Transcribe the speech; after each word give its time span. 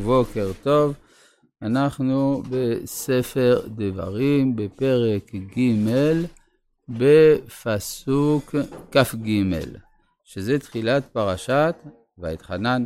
בוקר 0.00 0.50
טוב, 0.62 0.94
אנחנו 1.62 2.42
בספר 2.50 3.68
דברים, 3.68 4.56
בפרק 4.56 5.34
ג', 5.34 6.26
בפסוק 6.88 8.54
כ"ג, 8.92 9.30
שזה 10.24 10.58
תחילת 10.58 11.04
פרשת 11.12 11.74
ואתחנן. 12.18 12.84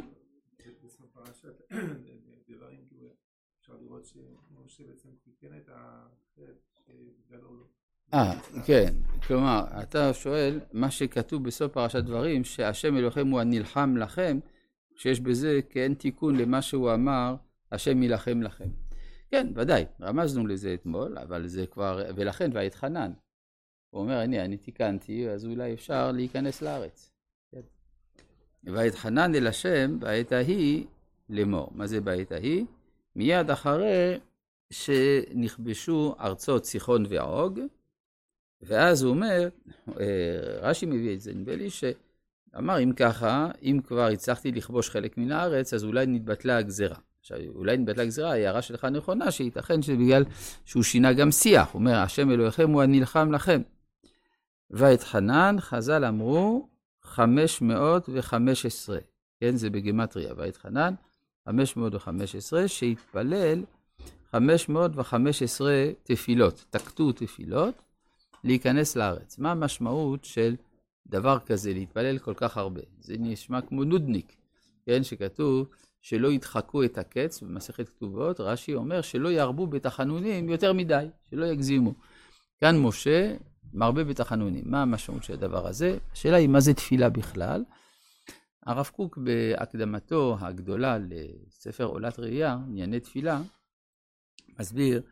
אה, 8.14 8.40
כן, 8.66 8.94
כלומר, 9.26 9.64
אתה 9.82 10.14
שואל, 10.14 10.60
מה 10.72 10.90
שכתוב 10.90 11.44
בסוף 11.44 11.72
פרשת 11.72 12.04
דברים, 12.04 12.44
שהשם 12.44 12.96
אלוהיכם 12.96 13.26
הוא 13.28 13.40
הנלחם 13.40 13.96
לכם, 13.96 14.38
שיש 15.00 15.20
בזה 15.20 15.60
כאין 15.70 15.94
תיקון 15.94 16.36
למה 16.36 16.62
שהוא 16.62 16.94
אמר, 16.94 17.34
השם 17.72 18.02
יילחם 18.02 18.42
לכם. 18.42 18.68
כן, 19.30 19.46
ודאי, 19.54 19.84
רמזנו 20.00 20.46
לזה 20.46 20.74
אתמול, 20.74 21.18
אבל 21.18 21.46
זה 21.46 21.66
כבר, 21.66 22.10
ולכן 22.16 22.50
ואתחנן. 22.54 23.12
הוא 23.90 24.02
אומר, 24.02 24.18
הנה, 24.18 24.44
אני 24.44 24.56
תיקנתי, 24.56 25.28
אז 25.28 25.46
אולי 25.46 25.74
אפשר 25.74 26.12
להיכנס 26.12 26.62
לארץ. 26.62 27.12
כן. 27.52 27.60
ואתחנן 28.64 29.34
אל 29.34 29.46
השם 29.46 30.00
בעת 30.00 30.32
ההיא 30.32 30.86
לאמור. 31.28 31.70
מה 31.74 31.86
זה 31.86 32.00
בעת 32.00 32.32
ההיא? 32.32 32.64
מיד 33.16 33.50
אחרי 33.50 34.18
שנכבשו 34.70 36.14
ארצות 36.20 36.64
סיחון 36.64 37.04
ועוג, 37.08 37.60
ואז 38.62 39.02
הוא 39.02 39.10
אומר, 39.10 39.48
אה, 40.00 40.58
רש"י 40.60 40.86
מביא 40.86 41.14
את 41.14 41.20
זה, 41.20 41.34
נדמה 41.34 41.56
לי 41.56 41.70
ש... 41.70 41.84
אמר, 42.58 42.82
אם 42.82 42.92
ככה, 42.92 43.50
אם 43.62 43.80
כבר 43.86 44.06
הצלחתי 44.06 44.52
לכבוש 44.52 44.90
חלק 44.90 45.18
מן 45.18 45.32
הארץ, 45.32 45.74
אז 45.74 45.84
אולי 45.84 46.06
נתבטלה 46.06 46.56
הגזרה. 46.56 46.96
עכשיו, 47.20 47.38
אולי 47.54 47.76
נתבטלה 47.76 48.02
הגזרה, 48.02 48.30
ההערה 48.32 48.62
שלך 48.62 48.84
נכונה, 48.84 49.30
שייתכן 49.30 49.82
שבגלל 49.82 50.24
שהוא 50.64 50.82
שינה 50.82 51.12
גם 51.12 51.30
שיח. 51.30 51.68
הוא 51.72 51.80
אומר, 51.80 51.96
השם 51.96 52.30
אלוהיכם 52.30 52.70
הוא 52.70 52.82
הנלחם 52.82 53.32
לכם. 53.32 53.62
ואתחנן, 54.70 55.56
חז"ל 55.58 56.04
אמרו, 56.04 56.68
515. 57.02 58.98
כן, 59.40 59.56
זה 59.56 59.70
בגימטריה. 59.70 60.34
ואתחנן, 60.36 60.94
515, 61.48 62.68
שהתפלל 62.68 63.64
515 64.32 65.72
תפילות, 66.02 66.64
תקטו 66.70 67.12
תפילות, 67.12 67.74
להיכנס 68.44 68.96
לארץ. 68.96 69.38
מה 69.38 69.50
המשמעות 69.50 70.24
של 70.24 70.54
דבר 71.06 71.38
כזה, 71.38 71.72
להתפלל 71.72 72.18
כל 72.18 72.34
כך 72.36 72.56
הרבה. 72.56 72.80
זה 73.00 73.14
נשמע 73.18 73.60
כמו 73.60 73.84
נודניק, 73.84 74.36
כן, 74.86 75.04
שכתוב 75.04 75.68
שלא 76.00 76.32
ידחקו 76.32 76.84
את 76.84 76.98
הקץ 76.98 77.42
במסכת 77.42 77.88
כתובות, 77.88 78.40
רש"י 78.40 78.74
אומר 78.74 79.00
שלא 79.00 79.28
ירבו 79.28 79.66
בתחנונים 79.66 80.48
יותר 80.48 80.72
מדי, 80.72 81.06
שלא 81.30 81.46
יגזימו. 81.46 81.94
כאן 82.60 82.78
משה 82.78 83.36
מרבה 83.72 84.04
בתחנונים. 84.04 84.64
מה 84.66 84.82
המשמעות 84.82 85.24
של 85.24 85.32
הדבר 85.32 85.66
הזה? 85.66 85.98
השאלה 86.12 86.36
היא 86.36 86.48
מה 86.48 86.60
זה 86.60 86.74
תפילה 86.74 87.08
בכלל. 87.08 87.64
הרב 88.66 88.90
קוק 88.96 89.18
בהקדמתו 89.18 90.36
הגדולה 90.40 90.98
לספר 90.98 91.84
עולת 91.84 92.18
ראייה, 92.18 92.58
ענייני 92.68 93.00
תפילה, 93.00 93.42
מסביר 94.58 95.02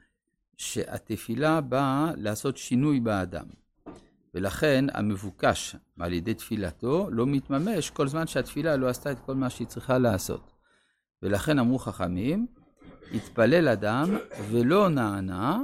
שהתפילה 0.57 1.61
באה 1.61 2.13
לעשות 2.17 2.57
שינוי 2.57 3.01
באדם. 3.01 3.47
ולכן 4.39 4.85
המבוקש 4.95 5.77
על 6.01 6.13
ידי 6.13 6.35
תפילתו 6.35 7.09
לא 7.11 7.27
מתממש 7.27 7.91
כל 7.91 8.09
זמן 8.09 8.27
שהתפילה 8.27 8.77
לא 8.77 8.89
עשתה 8.89 9.13
את 9.13 9.19
כל 9.19 9.35
מה 9.35 9.51
שהיא 9.51 9.67
צריכה 9.67 9.99
לעשות. 9.99 10.53
ולכן 11.23 11.59
אמרו 11.59 11.79
חכמים, 11.79 12.47
יתפלל 13.13 13.69
אדם 13.69 14.17
ולא 14.51 14.89
נענה, 14.89 15.61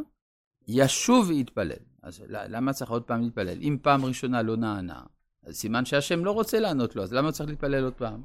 ישוב 0.68 1.28
ויתפלל. 1.28 1.76
אז 2.02 2.22
למה 2.28 2.72
צריך 2.72 2.90
עוד 2.90 3.02
פעם 3.02 3.22
להתפלל? 3.22 3.58
אם 3.60 3.78
פעם 3.82 4.04
ראשונה 4.04 4.42
לא 4.42 4.56
נענה, 4.56 5.02
אז 5.46 5.54
סימן 5.54 5.84
שהשם 5.84 6.24
לא 6.24 6.30
רוצה 6.30 6.60
לענות 6.60 6.96
לו, 6.96 7.02
אז 7.02 7.12
למה 7.12 7.32
צריך 7.32 7.50
להתפלל 7.50 7.84
עוד 7.84 7.94
פעם? 7.94 8.22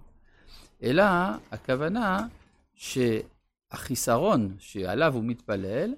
אלא 0.83 1.03
הכוונה 1.51 2.27
שהחיסרון 2.73 4.55
שעליו 4.59 5.13
הוא 5.13 5.23
מתפלל, 5.23 5.93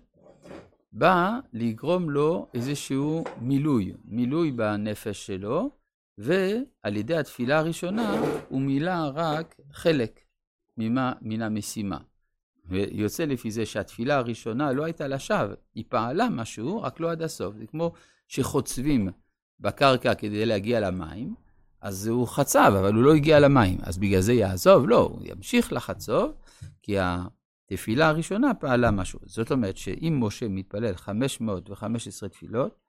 בא 0.93 1.39
לגרום 1.53 2.09
לו 2.09 2.47
איזשהו 2.53 3.23
מילוי, 3.41 3.93
מילוי 4.05 4.51
בנפש 4.51 5.25
שלו, 5.27 5.69
ועל 6.17 6.97
ידי 6.97 7.15
התפילה 7.17 7.59
הראשונה 7.59 8.21
הוא 8.49 8.61
מילא 8.61 9.11
רק 9.13 9.55
חלק 9.71 10.19
ממה, 10.77 11.13
מן 11.21 11.41
המשימה. 11.41 11.97
ויוצא 12.65 13.25
לפי 13.25 13.51
זה 13.51 13.65
שהתפילה 13.65 14.17
הראשונה 14.17 14.71
לא 14.71 14.83
הייתה 14.83 15.07
לשווא, 15.07 15.55
היא 15.75 15.83
פעלה 15.89 16.29
משהו, 16.29 16.81
רק 16.81 16.99
לא 16.99 17.11
עד 17.11 17.21
הסוף. 17.21 17.55
זה 17.55 17.67
כמו 17.67 17.91
שחוצבים 18.27 19.09
בקרקע 19.59 20.13
כדי 20.13 20.45
להגיע 20.45 20.79
למים, 20.79 21.35
אז 21.81 22.07
הוא 22.07 22.27
חצב, 22.27 22.73
אבל 22.79 22.93
הוא 22.93 23.03
לא 23.03 23.13
הגיע 23.13 23.39
למים. 23.39 23.77
אז 23.83 23.97
בגלל 23.97 24.21
זה 24.21 24.33
יעזוב? 24.33 24.89
לא, 24.89 24.99
הוא 24.99 25.21
ימשיך 25.23 25.73
לחצוב, 25.73 26.31
כי 26.83 26.95
התפילה 27.71 28.09
הראשונה 28.09 28.53
פעלה 28.53 28.91
משהו. 28.91 29.19
זאת 29.25 29.51
אומרת 29.51 29.77
שאם 29.77 30.17
משה 30.19 30.47
מתפלל 30.47 30.95
515 30.95 32.29
תפילות, 32.29 32.79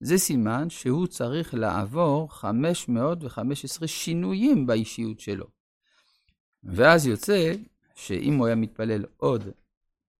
זה 0.00 0.18
סימן 0.18 0.70
שהוא 0.70 1.06
צריך 1.06 1.54
לעבור 1.54 2.32
515 2.34 3.88
שינויים 3.88 4.66
באישיות 4.66 5.20
שלו. 5.20 5.46
ואז 6.64 7.06
יוצא 7.06 7.52
שאם 7.94 8.34
הוא 8.34 8.46
היה 8.46 8.54
מתפלל 8.54 9.04
עוד 9.16 9.48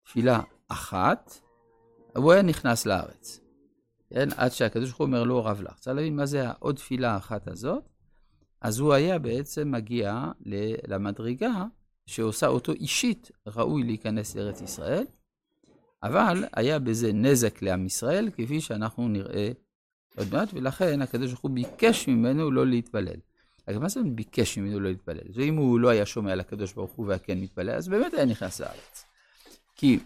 תפילה 0.05 0.43
אחת, 0.69 1.41
הוא 2.16 2.33
היה 2.33 2.43
נכנס 2.43 2.87
לארץ. 2.87 3.41
כן? 4.10 4.28
עד 4.37 4.53
שהקדוש 4.53 4.89
ברוך 4.89 4.99
הוא 4.99 5.06
אומר 5.06 5.25
לו 5.25 5.44
רב 5.44 5.62
לך. 5.62 5.78
צריך 5.78 5.97
להבין 5.97 6.16
מה 6.16 6.27
זה 6.27 6.49
העוד 6.49 6.77
תפילה 6.77 7.16
אחת 7.16 7.49
הזאת. 7.49 7.83
אז 8.60 8.78
הוא 8.78 8.93
היה 8.93 9.19
בעצם 9.19 9.71
מגיע 9.71 10.25
למדרגה 10.89 11.65
שעושה 12.10 12.47
אותו 12.47 12.72
אישית 12.72 13.31
ראוי 13.47 13.82
להיכנס 13.82 14.37
לארץ 14.37 14.60
ישראל, 14.60 15.04
אבל 16.03 16.44
היה 16.53 16.78
בזה 16.78 17.12
נזק 17.12 17.62
לעם 17.62 17.87
ישראל, 17.87 18.31
כפי 18.31 18.60
שאנחנו 18.60 19.09
נראה 19.09 19.50
עוד 20.16 20.26
מעט, 20.32 20.48
ולכן 20.54 21.03
הקדוש 21.03 21.31
ברוך 21.31 21.41
הוא 21.41 21.50
ביקש 21.50 22.09
ממנו 22.09 22.50
לא 22.50 22.66
להתפלל. 22.66 23.16
אגב, 23.66 23.82
מה 23.82 23.88
זה 23.88 24.00
ביקש 24.04 24.59
ממנו 24.59 24.81
לא 24.81 24.88
להתפלל? 24.88 25.28
ואם 25.34 25.56
הוא 25.56 25.81
לא 25.81 25.88
היה 25.88 26.06
שומע 26.06 26.34
לקדוש 26.34 26.72
ברוך 26.72 26.93
הוא 26.93 27.06
והיה 27.06 27.19
כן 27.19 27.38
מתפלל, 27.41 27.71
אז 27.71 27.88
באמת 27.88 28.15
היה 28.15 28.25
נכנס 28.25 28.60
לארץ. 28.60 29.04
כי 29.77 29.98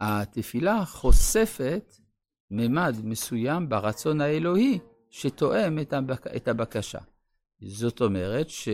התפילה 0.00 0.84
חושפת 0.84 1.94
ממד 2.50 2.96
מסוים 3.04 3.68
ברצון 3.68 4.20
האלוהי 4.20 4.78
שתואם 5.10 5.78
את 6.36 6.48
הבקשה. 6.48 6.98
זאת 7.60 8.00
אומרת 8.00 8.50
ש... 8.50 8.68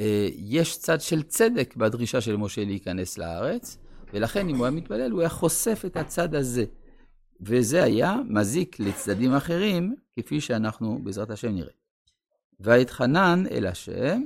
אה, 0.00 0.28
יש 0.36 0.78
צד 0.78 1.00
של 1.00 1.22
צדק 1.22 1.76
בדרישה 1.76 2.20
של 2.20 2.36
משה 2.36 2.64
להיכנס 2.64 3.18
לארץ, 3.18 3.78
ולכן 4.12 4.48
אם 4.48 4.56
הוא 4.56 4.66
היה 4.66 4.74
מתפלל, 4.74 5.10
הוא 5.10 5.20
היה 5.20 5.28
חושף 5.28 5.82
את 5.86 5.96
הצד 5.96 6.34
הזה. 6.34 6.64
וזה 7.40 7.82
היה 7.82 8.16
מזיק 8.28 8.80
לצדדים 8.80 9.32
אחרים, 9.32 9.94
כפי 10.16 10.40
שאנחנו 10.40 10.98
בעזרת 11.02 11.30
השם 11.30 11.54
נראה. 11.54 11.72
ואתחנן 12.60 13.44
אל 13.50 13.66
השם 13.66 14.22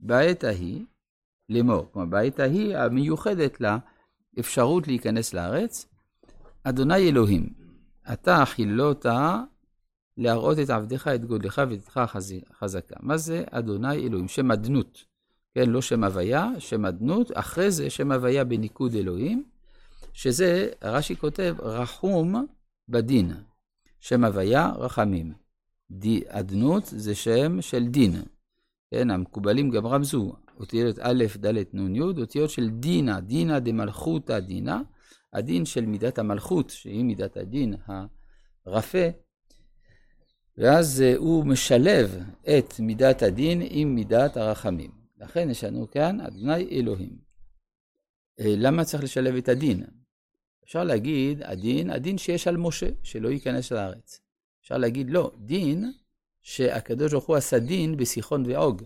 בעת 0.00 0.44
ההיא 0.44 0.84
לאמור, 1.48 1.88
כלומר 1.92 2.06
בעת 2.08 2.40
ההיא 2.40 2.76
המיוחדת 2.76 3.58
לאפשרות 4.36 4.86
להיכנס 4.86 5.34
לארץ, 5.34 5.86
אדוני 6.64 7.08
אלוהים, 7.08 7.48
אתה 8.12 8.44
חילוט 8.44 9.06
להראות 10.18 10.58
את 10.58 10.70
עבדך, 10.70 11.08
את 11.08 11.24
גודלך 11.24 11.62
ואת 11.70 11.88
חזקה. 12.58 12.96
מה 13.00 13.16
זה 13.16 13.44
אדוני 13.50 13.96
אלוהים? 13.96 14.28
שם 14.28 14.50
אדנות. 14.50 15.04
כן, 15.54 15.70
לא 15.70 15.82
שם 15.82 16.04
הוויה, 16.04 16.50
שם 16.58 16.86
אדנות, 16.86 17.30
אחרי 17.34 17.70
זה 17.70 17.90
שם 17.90 18.12
הוויה 18.12 18.44
בניקוד 18.44 18.94
אלוהים, 18.94 19.44
שזה, 20.12 20.68
רש"י 20.82 21.16
כותב, 21.16 21.56
רחום 21.58 22.46
בדין. 22.88 23.32
שם 24.00 24.24
הוויה, 24.24 24.72
רחמים. 24.76 25.32
אדנות 26.28 26.84
זה 26.86 27.14
שם 27.14 27.62
של 27.62 27.86
דין. 27.86 28.22
כן, 28.90 29.10
המקובלים 29.10 29.70
גם 29.70 29.86
רמזו, 29.86 30.32
אותיות 30.60 30.98
א', 30.98 31.24
ד', 31.36 31.54
נ', 31.74 31.96
י', 31.96 32.00
אותיות 32.00 32.50
של 32.50 32.70
דינה, 32.70 33.20
דינה 33.20 33.60
דמלכותא 33.60 34.38
דינה, 34.38 34.82
הדין 35.32 35.64
של 35.64 35.86
מידת 35.86 36.18
המלכות, 36.18 36.70
שהיא 36.70 37.04
מידת 37.04 37.36
הדין 37.36 37.74
הרפה, 38.66 39.08
ואז 40.58 41.02
אה, 41.02 41.16
הוא 41.16 41.44
משלב 41.44 42.18
את 42.42 42.80
מידת 42.80 43.22
הדין 43.22 43.62
עם 43.70 43.94
מידת 43.94 44.36
הרחמים. 44.36 44.90
לכן 45.20 45.50
יש 45.50 45.64
לנו 45.64 45.90
כאן 45.90 46.20
אדוני 46.20 46.68
אלוהים. 46.70 47.18
אה, 48.40 48.54
למה 48.56 48.84
צריך 48.84 49.02
לשלב 49.02 49.34
את 49.34 49.48
הדין? 49.48 49.84
אפשר 50.64 50.84
להגיד, 50.84 51.42
הדין, 51.42 51.90
הדין 51.90 52.18
שיש 52.18 52.48
על 52.48 52.56
משה, 52.56 52.86
שלא 53.02 53.28
ייכנס 53.28 53.72
לארץ. 53.72 54.20
אפשר 54.62 54.78
להגיד, 54.78 55.10
לא, 55.10 55.32
דין 55.38 55.92
שהקדוש 56.40 57.12
ברוך 57.12 57.26
הוא 57.26 57.36
עשה 57.36 57.58
דין 57.58 57.96
בסיחון 57.96 58.42
ועוג. 58.46 58.82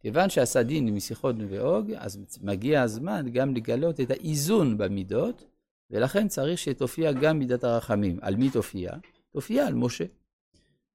כיוון 0.00 0.30
שעשה 0.30 0.62
דין 0.62 0.94
משיחות 0.94 1.36
ואוג, 1.48 1.92
אז 1.96 2.38
מגיע 2.42 2.82
הזמן 2.82 3.26
גם 3.32 3.54
לגלות 3.54 4.00
את 4.00 4.10
האיזון 4.10 4.78
במידות, 4.78 5.44
ולכן 5.90 6.28
צריך 6.28 6.58
שתופיע 6.58 7.12
גם 7.12 7.38
מידת 7.38 7.64
הרחמים. 7.64 8.18
על 8.22 8.36
מי 8.36 8.50
תופיע? 8.50 8.92
תופיע 9.32 9.66
על 9.66 9.74
משה. 9.74 10.04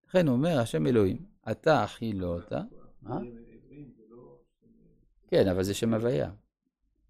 לכן 0.10 0.28
אומר 0.28 0.60
השם 0.60 0.88
אלוהים, 0.88 1.18
אתה 1.52 1.84
אכילותה. 1.84 2.62
אה? 3.10 3.18
כן, 5.28 5.48
אבל 5.48 5.64
זה 5.64 5.74
שם 5.74 5.94
הוויה. 5.94 6.30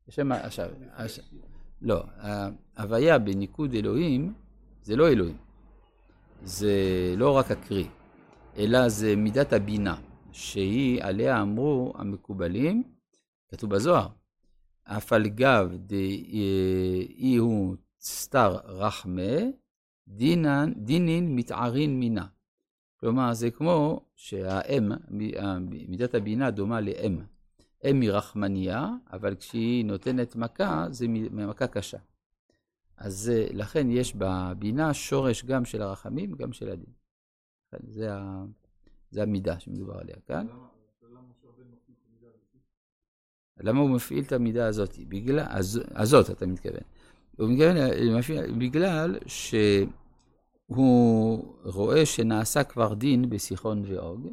שם, 0.10 0.32
עכשיו, 0.32 0.70
לא, 1.82 2.04
הוויה 2.78 3.20
בניקוד 3.20 3.74
אלוהים 3.74 4.34
זה 4.84 4.96
לא 4.96 5.10
אלוהים. 5.10 5.38
זה 6.44 6.74
לא 7.18 7.38
רק 7.38 7.52
הקרי, 7.52 7.88
אלא 8.58 8.90
זה 8.90 9.16
מידת 9.16 9.54
הבינה, 9.54 9.96
שהיא, 10.32 11.04
עליה 11.04 11.42
אמרו 11.42 11.94
המקובלים, 11.96 12.84
כתוב 13.48 13.76
בזוהר, 13.76 14.08
אף 14.84 15.14
על 15.14 15.28
גב 15.28 15.76
דאי 15.78 17.36
הוא 17.38 17.76
סתר 18.02 18.56
רחמה, 18.64 19.38
דינן, 20.08 20.74
דינין 20.76 21.36
מתערין 21.36 22.00
מינה. 22.00 22.26
כלומר, 23.00 23.34
זה 23.34 23.52
כמו 23.52 24.06
שהאם, 24.16 24.92
מידת 25.88 26.16
הבינה 26.16 26.52
דומה 26.52 26.82
לאם. 26.82 27.22
אם 27.84 28.02
היא 28.02 28.12
רחמניה, 28.12 28.90
אבל 29.14 29.36
כשהיא 29.36 29.86
נותנת 29.86 30.36
מכה, 30.36 30.86
זה 30.90 31.08
מכה 31.32 31.68
קשה. 31.68 31.98
אז 32.98 33.32
לכן 33.54 33.92
יש 33.92 34.16
בבינה 34.16 34.94
שורש 34.94 35.46
גם 35.46 35.66
של 35.66 35.82
הרחמים, 35.82 36.32
גם 36.32 36.54
של 36.54 36.70
הדין. 36.70 36.94
זה, 37.88 38.14
ה, 38.14 38.44
זה 39.12 39.24
המידה 39.24 39.60
שמדובר 39.60 39.98
עליה 40.00 40.16
כאן. 40.28 40.48
למה 43.58 43.80
הוא 43.80 43.90
מפעיל 43.90 44.24
את 44.24 44.32
המידה 44.32 44.68
הזאת? 44.68 44.98
בגלל, 45.08 45.46
הז, 45.50 45.82
הזאת 45.96 46.30
אתה 46.30 46.46
מתכוון. 46.46 46.82
הוא 47.38 47.50
מתכוון, 47.50 48.60
בגלל 48.60 49.18
שהוא 50.70 51.56
רואה 51.64 52.06
שנעשה 52.06 52.64
כבר 52.64 52.94
דין 52.94 53.30
בסיחון 53.30 53.84
ואוג, 53.88 54.28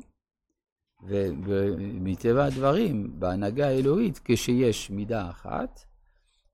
ומטבע 1.09 2.45
הדברים, 2.45 3.21
בהנהגה 3.21 3.69
האלוהית, 3.69 4.21
כשיש 4.25 4.91
מידה 4.91 5.31
אחת, 5.31 5.81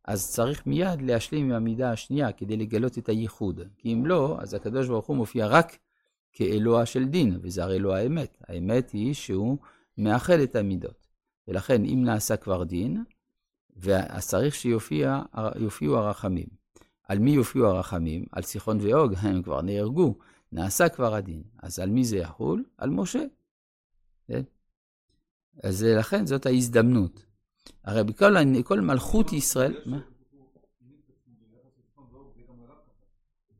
אז 0.05 0.31
צריך 0.31 0.67
מיד 0.67 1.02
להשלים 1.02 1.44
עם 1.44 1.52
המידה 1.52 1.93
השנייה 1.93 2.32
כדי 2.32 2.56
לגלות 2.56 2.99
את 2.99 3.08
הייחוד. 3.08 3.61
כי 3.76 3.93
אם 3.93 4.06
לא, 4.06 4.37
אז 4.40 4.55
הקדוש 4.55 4.88
ברוך 4.88 5.06
הוא 5.06 5.17
מופיע 5.17 5.46
רק 5.46 5.79
כאלוה 6.32 6.87
של 6.87 7.05
דין, 7.05 7.38
וזה 7.43 7.62
הרי 7.62 7.79
לא 7.79 7.94
האמת. 7.94 8.38
האמת 8.49 8.90
היא 8.90 9.14
שהוא 9.14 9.58
מאחד 9.99 10.38
את 10.38 10.56
המידות. 10.56 11.06
ולכן, 11.49 11.84
אם 11.84 12.02
נעשה 12.05 12.37
כבר 12.37 12.64
דין, 12.64 13.05
אז 13.87 14.29
צריך 14.29 14.55
שיופיעו 14.55 15.96
הרחמים. 15.96 16.61
על 17.12 17.18
מי 17.18 17.30
יופיעו 17.30 17.66
הרחמים? 17.66 18.24
על 18.32 18.42
סיחון 18.42 18.78
ואוג, 18.80 19.14
הם 19.22 19.42
כבר 19.42 19.62
נהרגו, 19.62 20.18
נעשה 20.52 20.88
כבר 20.88 21.14
הדין. 21.14 21.42
אז 21.62 21.78
על 21.78 21.90
מי 21.90 22.04
זה 22.04 22.16
יחול? 22.16 22.64
על 22.78 22.90
משה. 22.90 23.24
כן? 24.26 24.42
אז 25.62 25.82
לכן 25.82 26.26
זאת 26.26 26.46
ההזדמנות. 26.46 27.24
הרי 27.84 28.04
בכל 28.04 28.34
כל 28.64 28.80
מלכות 28.80 29.32
ישראל... 29.32 29.74
מה? 29.86 30.00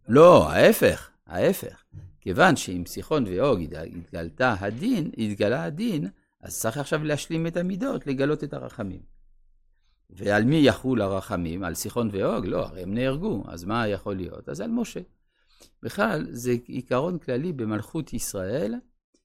לא, 0.09 0.51
ההפך, 0.51 1.11
ההפך. 1.27 1.85
כיוון 2.21 2.57
שעם 2.57 2.87
סיחון 2.87 3.25
ואוג 3.27 3.61
התגלתה 3.97 4.55
הדין, 4.61 5.11
התגלה 5.19 5.65
הדין, 5.65 6.09
אז 6.41 6.61
צריך 6.61 6.79
עכשיו 6.79 7.05
להשלים 7.05 7.47
את 7.47 7.57
המידות, 7.57 8.07
לגלות 8.07 8.45
את 8.45 8.53
הרחמים. 8.53 9.01
ועל 10.13 10.45
מי 10.45 10.57
יחול 10.57 11.03
הרחמים? 11.03 11.65
על 11.65 11.75
סיחון 11.75 12.09
ואוג? 12.13 12.47
לא, 12.47 12.67
הרי 12.67 12.83
הם 12.83 12.95
נהרגו, 12.95 13.45
אז 13.47 13.65
מה 13.65 13.89
יכול 13.89 14.17
להיות? 14.17 14.49
אז 14.49 14.61
על 14.61 14.71
משה. 14.71 15.01
בכלל, 15.83 16.27
זה 16.31 16.53
עיקרון 16.67 17.19
כללי 17.19 17.53
במלכות 17.53 18.13
ישראל, 18.13 18.75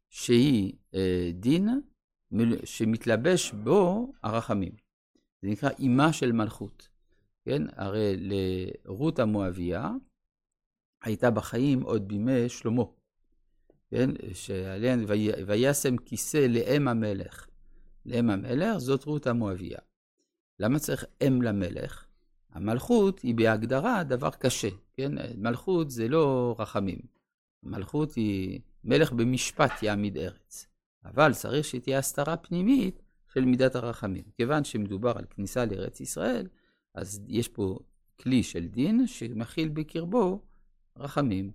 שהיא 0.10 0.74
אה, 0.94 1.32
דין 1.34 1.82
שמתלבש 2.64 3.52
בו 3.52 4.12
הרחמים. 4.24 4.72
זה 5.42 5.50
נקרא 5.50 5.70
אימה 5.80 6.14
של 6.14 6.32
מלכות. 6.32 6.88
כן? 7.46 7.62
הרי 7.76 8.16
לרות 8.18 9.20
המואביה 9.20 9.92
הייתה 11.04 11.32
בחיים 11.32 11.82
עוד 11.82 12.08
בימי 12.08 12.50
שלמה. 12.50 12.84
כן? 13.90 14.10
שעליהן 14.34 15.06
וישם 15.48 15.98
כיסא 15.98 16.38
לאם 16.50 16.88
המלך. 16.88 17.48
לאם 18.06 18.30
המלך 18.30 18.78
זאת 18.78 19.04
רות 19.04 19.28
המואביה. 19.28 19.80
למה 20.60 20.80
צריך 20.80 21.06
אם 21.28 21.42
למלך? 21.42 22.06
המלכות 22.52 23.20
היא 23.20 23.36
בהגדרה 23.36 24.04
דבר 24.04 24.30
קשה, 24.30 24.70
כן? 24.94 25.12
מלכות 25.38 25.92
זה 25.92 26.08
לא 26.08 26.56
רחמים. 26.60 27.00
מלכות 27.64 28.14
היא 28.14 28.60
מלך 28.84 29.12
במשפט 29.12 29.84
יעמיד 29.84 30.18
ארץ. 30.18 30.68
אבל 31.06 31.34
צריך 31.34 31.66
שתהיה 31.66 32.00
הסתרה 32.00 32.38
פנימית 32.38 33.02
של 33.34 33.46
מידת 33.46 33.76
הרחמים. 33.76 34.24
כיוון 34.38 34.64
שמדובר 34.64 35.18
על 35.18 35.26
כניסה 35.30 35.66
לארץ 35.66 36.00
ישראל, 36.00 36.48
אז 36.96 37.22
יש 37.28 37.48
פה 37.48 37.80
כלי 38.20 38.44
של 38.44 38.68
דין 38.68 39.08
שמכיל 39.08 39.70
בקרבו 39.70 40.42
רחמים. 40.98 41.52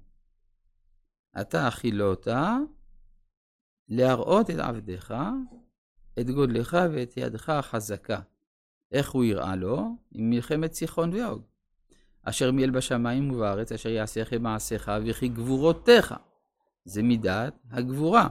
אתה 1.40 1.68
אכילותה 1.68 2.56
להראות 3.88 4.50
את 4.50 4.58
עבדיך, 4.58 5.14
את 6.20 6.30
גודלך 6.30 6.76
ואת 6.92 7.14
ידך 7.16 7.48
החזקה. 7.48 8.20
איך 8.92 9.10
הוא 9.10 9.24
יראה 9.24 9.56
לו? 9.56 9.96
עם 10.12 10.30
מלחמת 10.30 10.72
סיחון 10.72 11.14
ואוג. 11.14 11.42
אשר 12.22 12.50
מיל 12.50 12.70
בשמיים 12.70 13.30
ובארץ, 13.30 13.72
אשר 13.72 13.88
יעשיכם 13.88 14.42
מעשיך 14.42 14.90
וכי 15.06 15.28
גבורותיך. 15.28 16.14
זה 16.84 17.02
מידת 17.02 17.54
הגבורה. 17.70 18.28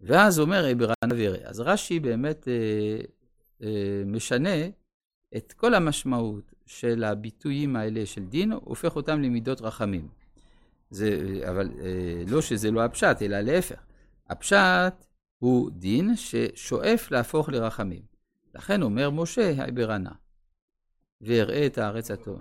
ואז 0.00 0.38
אומר 0.38 0.64
ברנה 0.76 1.14
וירא. 1.14 1.36
אז 1.44 1.60
רש"י 1.60 2.00
באמת 2.00 2.48
אה, 2.48 2.98
אה, 3.62 4.02
משנה 4.06 4.68
את 5.36 5.52
כל 5.52 5.74
המשמעות 5.74 6.52
של 6.66 7.04
הביטויים 7.04 7.76
האלה 7.76 8.06
של 8.06 8.24
דין, 8.24 8.52
הופך 8.52 8.96
אותם 8.96 9.22
למידות 9.22 9.60
רחמים. 9.60 10.08
זה, 10.90 11.40
אבל 11.48 11.70
אה, 11.80 12.22
לא 12.28 12.42
שזה 12.42 12.70
לא 12.70 12.84
הפשט, 12.84 13.22
אלא 13.22 13.40
להפך. 13.40 13.82
הפשט 14.28 15.06
הוא 15.38 15.70
דין 15.70 16.16
ששואף 16.16 17.10
להפוך 17.10 17.48
לרחמים. 17.48 18.11
לכן 18.54 18.82
אומר 18.82 19.10
משה, 19.10 19.70
ברנה, 19.74 20.12
ואראה 21.20 21.66
את 21.66 21.78
הארץ 21.78 22.10
הטוב. 22.10 22.40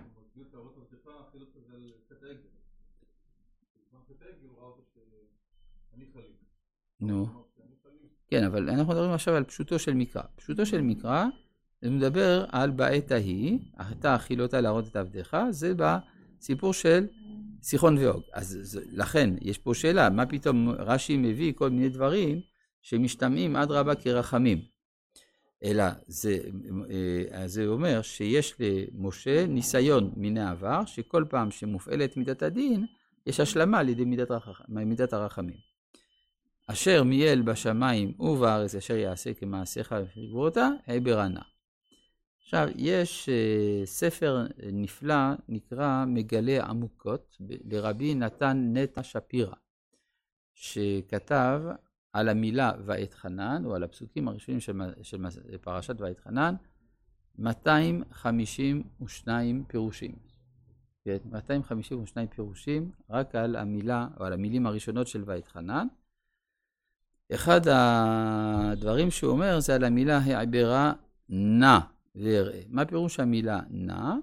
נו. 7.02 7.28
כן, 8.28 8.44
אבל 8.44 8.70
אנחנו 8.70 8.94
מדברים 8.94 9.12
עכשיו 9.12 9.36
על 9.36 9.44
פשוטו 9.44 9.80
של 9.80 9.94
מקרא. 9.94 10.22
פשוטו 10.36 10.66
של 10.66 10.82
מקרא, 10.82 11.26
זה 11.82 11.90
מדבר 11.90 12.46
על 12.50 12.72
בעת 12.72 13.12
ההיא, 13.12 13.60
אתה 13.92 14.16
אכילותה 14.16 14.62
להראות 14.62 14.88
את 14.88 14.96
עבדיך, 14.96 15.38
זה 15.50 15.74
בסיפור 15.78 16.74
של 16.74 17.08
סיחון 17.62 17.98
ואוג. 17.98 18.22
אז 18.34 18.80
לכן, 18.92 19.30
יש 19.42 19.58
פה 19.58 19.74
שאלה, 19.74 20.10
מה 20.10 20.26
פתאום 20.26 20.70
רש"י 20.70 21.18
מביא 21.18 21.54
כל 21.56 21.70
מיני 21.70 21.90
דברים 21.90 22.42
שמשתמעים 22.82 23.56
אדרבה 23.56 23.96
כרחמים. 23.96 24.62
אלא 25.64 25.84
זה, 26.08 26.38
אה, 27.34 27.48
זה 27.48 27.68
אומר 27.68 28.02
שיש 28.02 28.56
למשה 28.60 29.46
ניסיון 29.46 30.14
מן 30.18 30.38
העבר, 30.38 30.86
שכל 30.86 31.26
פעם 31.30 31.52
שמופעלת 31.52 32.18
מידת 32.18 32.44
הדין, 32.44 32.86
יש 33.26 33.40
השלמה 33.40 33.80
על 33.80 33.90
ידי 33.90 34.06
מידת, 34.06 34.32
הרח... 34.32 34.62
מידת 34.68 35.14
הרחמים. 35.14 35.58
אשר 36.68 37.04
מייל 37.04 37.42
בשמיים 37.42 38.14
ובארץ 38.20 38.76
אשר 38.76 38.96
יעשה 38.96 39.34
כמעשיך 39.34 39.96
וגבורתה, 40.18 40.70
ברנה. 41.04 41.42
עכשיו, 42.44 42.68
יש 42.76 43.30
uh, 43.30 43.86
ספר 43.86 44.46
נפלא, 44.72 45.16
נקרא 45.50 46.06
מגלה 46.08 46.66
עמוקות, 46.66 47.38
לרבי 47.72 48.16
נתן 48.16 48.72
נטע 48.74 49.04
שפירא, 49.04 49.54
שכתב 50.54 51.62
על 52.14 52.30
המילה 52.30 52.72
ואת 52.86 53.14
חנן, 53.14 53.66
או 53.66 53.76
על 53.76 53.84
הפסוקים 53.84 54.28
הראשונים 54.28 54.60
של, 54.60 54.82
של 55.02 55.26
פרשת 55.62 56.02
ואת 56.02 56.20
חנן, 56.20 56.56
252 57.40 59.64
פירושים. 59.68 60.16
252 61.06 62.28
פירושים 62.28 62.92
רק 63.10 63.36
על 63.36 63.56
המילה, 63.56 64.08
או 64.20 64.26
על 64.26 64.34
המילים 64.34 64.66
הראשונות 64.66 65.08
של 65.08 65.24
ואת 65.26 65.48
חנן. 65.48 65.88
אחד 67.34 67.62
הדברים 67.68 69.12
שהוא 69.12 69.32
אומר 69.32 69.60
זה 69.60 69.76
על 69.76 69.84
המילה 69.84 70.18
העברה 70.18 70.94
נע 71.30 71.80
ואראה. 72.16 72.62
מה 72.70 72.86
פירוש 72.86 73.20
המילה 73.20 73.60
נע? 73.70 74.14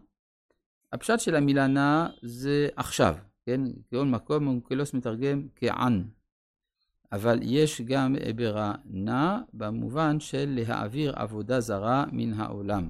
הפשט 0.92 1.21
של 1.21 1.35
המילה 1.35 1.66
נע 1.66 2.07
זה 2.23 2.68
עכשיו, 2.76 3.16
כן? 3.47 3.61
כל 3.90 4.04
מקום 4.04 4.47
אונקלוס 4.47 4.95
מתרגם 4.95 5.49
כען. 5.57 6.04
אבל 7.12 7.38
יש 7.43 7.81
גם 7.81 8.17
עברה 8.21 8.75
נע 8.85 9.38
במובן 9.53 10.21
של 10.21 10.59
להעביר 10.67 11.12
עבודה 11.17 11.61
זרה 11.61 12.05
מן 12.12 12.33
העולם. 12.33 12.88